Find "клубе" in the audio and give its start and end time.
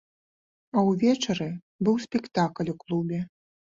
2.85-3.19